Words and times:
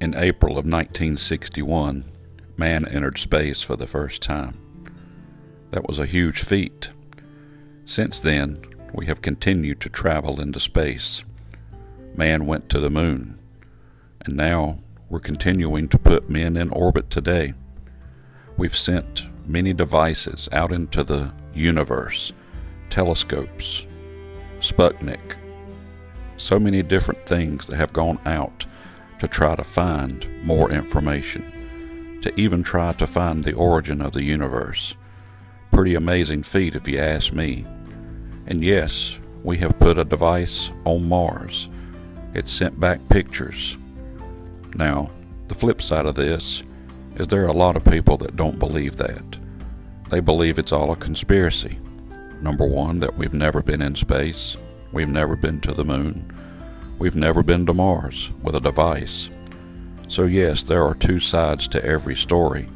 In 0.00 0.14
April 0.16 0.52
of 0.52 0.64
1961, 0.64 2.10
man 2.56 2.88
entered 2.88 3.18
space 3.18 3.62
for 3.62 3.76
the 3.76 3.86
first 3.86 4.22
time. 4.22 4.58
That 5.72 5.86
was 5.86 5.98
a 5.98 6.06
huge 6.06 6.42
feat. 6.42 6.88
Since 7.84 8.18
then, 8.20 8.62
we 8.94 9.04
have 9.04 9.20
continued 9.20 9.78
to 9.82 9.90
travel 9.90 10.40
into 10.40 10.58
space. 10.58 11.22
Man 12.16 12.46
went 12.46 12.70
to 12.70 12.80
the 12.80 12.88
moon, 12.88 13.38
and 14.22 14.38
now 14.38 14.78
we're 15.10 15.20
continuing 15.20 15.86
to 15.90 15.98
put 15.98 16.30
men 16.30 16.56
in 16.56 16.70
orbit 16.70 17.10
today. 17.10 17.52
We've 18.56 18.76
sent 18.76 19.26
many 19.46 19.74
devices 19.74 20.48
out 20.50 20.72
into 20.72 21.04
the 21.04 21.34
universe, 21.52 22.32
telescopes, 22.88 23.86
Sputnik, 24.60 25.36
so 26.38 26.58
many 26.58 26.82
different 26.82 27.26
things 27.26 27.66
that 27.66 27.76
have 27.76 27.92
gone 27.92 28.18
out 28.24 28.64
to 29.20 29.28
try 29.28 29.54
to 29.54 29.64
find 29.64 30.26
more 30.42 30.70
information, 30.70 32.18
to 32.22 32.40
even 32.40 32.62
try 32.62 32.92
to 32.94 33.06
find 33.06 33.44
the 33.44 33.52
origin 33.52 34.02
of 34.02 34.12
the 34.12 34.22
universe. 34.22 34.94
Pretty 35.70 35.94
amazing 35.94 36.42
feat 36.42 36.74
if 36.74 36.88
you 36.88 36.98
ask 36.98 37.32
me. 37.32 37.64
And 38.46 38.64
yes, 38.64 39.18
we 39.42 39.58
have 39.58 39.78
put 39.78 39.98
a 39.98 40.04
device 40.04 40.70
on 40.84 41.08
Mars. 41.08 41.68
It 42.34 42.48
sent 42.48 42.80
back 42.80 43.08
pictures. 43.08 43.76
Now, 44.74 45.10
the 45.48 45.54
flip 45.54 45.80
side 45.82 46.06
of 46.06 46.14
this 46.14 46.62
is 47.16 47.26
there 47.26 47.44
are 47.44 47.48
a 47.48 47.52
lot 47.52 47.76
of 47.76 47.84
people 47.84 48.16
that 48.18 48.36
don't 48.36 48.58
believe 48.58 48.96
that. 48.96 49.38
They 50.10 50.20
believe 50.20 50.58
it's 50.58 50.72
all 50.72 50.92
a 50.92 50.96
conspiracy. 50.96 51.78
Number 52.40 52.66
one, 52.66 53.00
that 53.00 53.16
we've 53.16 53.34
never 53.34 53.62
been 53.62 53.82
in 53.82 53.94
space. 53.94 54.56
We've 54.92 55.08
never 55.08 55.36
been 55.36 55.60
to 55.60 55.74
the 55.74 55.84
moon. 55.84 56.34
We've 57.00 57.16
never 57.16 57.42
been 57.42 57.64
to 57.64 57.72
Mars 57.72 58.30
with 58.42 58.54
a 58.54 58.60
device. 58.60 59.30
So 60.06 60.24
yes, 60.24 60.62
there 60.62 60.84
are 60.84 60.94
two 60.94 61.18
sides 61.18 61.66
to 61.68 61.82
every 61.82 62.14
story. 62.14 62.68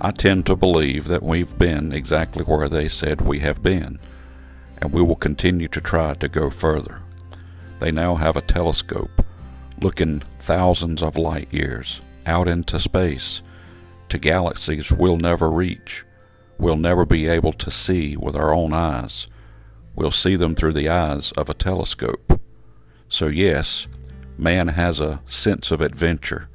I 0.00 0.12
tend 0.12 0.46
to 0.46 0.54
believe 0.54 1.08
that 1.08 1.24
we've 1.24 1.58
been 1.58 1.92
exactly 1.92 2.44
where 2.44 2.68
they 2.68 2.88
said 2.88 3.20
we 3.20 3.40
have 3.40 3.60
been, 3.60 3.98
and 4.80 4.92
we 4.92 5.02
will 5.02 5.16
continue 5.16 5.66
to 5.66 5.80
try 5.80 6.14
to 6.14 6.28
go 6.28 6.48
further. 6.48 7.02
They 7.80 7.90
now 7.90 8.14
have 8.14 8.36
a 8.36 8.40
telescope 8.40 9.10
looking 9.80 10.20
thousands 10.38 11.02
of 11.02 11.16
light 11.16 11.52
years 11.52 12.02
out 12.26 12.46
into 12.46 12.78
space 12.78 13.42
to 14.10 14.18
galaxies 14.18 14.92
we'll 14.92 15.16
never 15.16 15.50
reach. 15.50 16.04
We'll 16.56 16.76
never 16.76 17.04
be 17.04 17.26
able 17.26 17.54
to 17.54 17.70
see 17.72 18.16
with 18.16 18.36
our 18.36 18.54
own 18.54 18.72
eyes. 18.72 19.26
We'll 19.96 20.12
see 20.12 20.36
them 20.36 20.54
through 20.54 20.74
the 20.74 20.88
eyes 20.88 21.32
of 21.32 21.50
a 21.50 21.54
telescope. 21.54 22.33
So 23.08 23.26
yes, 23.26 23.86
man 24.36 24.68
has 24.68 25.00
a 25.00 25.20
sense 25.26 25.70
of 25.70 25.80
adventure, 25.80 26.48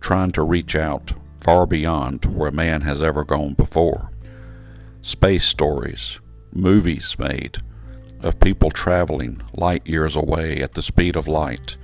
trying 0.00 0.32
to 0.32 0.42
reach 0.42 0.76
out 0.76 1.14
far 1.40 1.66
beyond 1.66 2.24
where 2.24 2.50
man 2.50 2.82
has 2.82 3.02
ever 3.02 3.24
gone 3.24 3.54
before. 3.54 4.10
Space 5.02 5.44
stories, 5.44 6.18
movies 6.52 7.16
made 7.18 7.58
of 8.24 8.40
people 8.40 8.70
traveling 8.70 9.42
light 9.52 9.86
years 9.86 10.16
away 10.16 10.62
at 10.62 10.72
the 10.72 10.82
speed 10.82 11.14
of 11.14 11.28
light. 11.28 11.76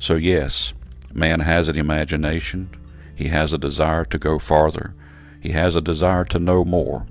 So 0.00 0.16
yes, 0.16 0.74
man 1.14 1.40
has 1.40 1.68
an 1.68 1.78
imagination. 1.78 2.70
He 3.14 3.28
has 3.28 3.52
a 3.52 3.58
desire 3.58 4.04
to 4.06 4.18
go 4.18 4.40
farther. 4.40 4.94
He 5.40 5.50
has 5.50 5.76
a 5.76 5.80
desire 5.80 6.24
to 6.26 6.40
know 6.40 6.64
more. 6.64 7.06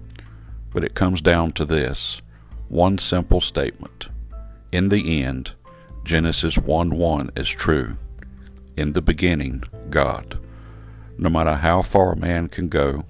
But 0.74 0.84
it 0.84 0.94
comes 0.94 1.22
down 1.22 1.54
to 1.54 1.64
this 1.64 2.22
one 2.68 2.98
simple 2.98 3.40
statement. 3.40 4.10
In 4.74 4.90
the 4.90 5.24
end, 5.24 5.54
Genesis 6.06 6.56
1 6.56 6.92
1 6.92 7.32
is 7.36 7.50
true. 7.50 7.98
In 8.78 8.94
the 8.94 9.02
beginning, 9.02 9.64
God. 9.90 10.38
No 11.18 11.30
matter 11.30 11.56
how 11.56 11.82
far 11.82 12.16
man 12.16 12.48
can 12.48 12.70
go, 12.70 13.06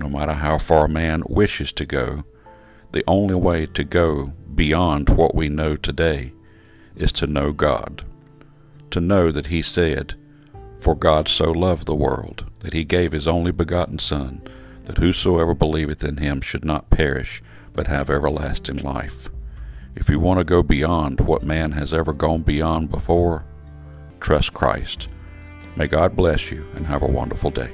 no 0.00 0.08
matter 0.08 0.32
how 0.32 0.58
far 0.58 0.88
man 0.88 1.22
wishes 1.28 1.72
to 1.74 1.86
go, 1.86 2.24
the 2.90 3.04
only 3.06 3.36
way 3.36 3.66
to 3.66 3.84
go 3.84 4.32
beyond 4.56 5.08
what 5.08 5.36
we 5.36 5.48
know 5.48 5.76
today 5.76 6.32
is 6.96 7.12
to 7.12 7.28
know 7.28 7.52
God. 7.52 8.04
To 8.90 9.00
know 9.00 9.30
that 9.30 9.46
He 9.46 9.62
said, 9.62 10.14
For 10.80 10.96
God 10.96 11.28
so 11.28 11.52
loved 11.52 11.86
the 11.86 11.94
world, 11.94 12.46
that 12.58 12.72
He 12.72 12.82
gave 12.82 13.12
His 13.12 13.28
only 13.28 13.52
begotten 13.52 14.00
Son, 14.00 14.42
that 14.82 14.98
whosoever 14.98 15.54
believeth 15.54 16.02
in 16.02 16.16
Him 16.16 16.40
should 16.40 16.64
not 16.64 16.90
perish, 16.90 17.40
but 17.72 17.86
have 17.86 18.10
everlasting 18.10 18.78
life. 18.78 19.28
If 19.94 20.08
you 20.08 20.18
want 20.18 20.38
to 20.38 20.44
go 20.44 20.62
beyond 20.62 21.20
what 21.20 21.42
man 21.42 21.72
has 21.72 21.92
ever 21.92 22.12
gone 22.12 22.42
beyond 22.42 22.90
before, 22.90 23.44
trust 24.20 24.54
Christ. 24.54 25.08
May 25.76 25.86
God 25.86 26.16
bless 26.16 26.50
you 26.50 26.66
and 26.74 26.86
have 26.86 27.02
a 27.02 27.06
wonderful 27.06 27.50
day. 27.50 27.70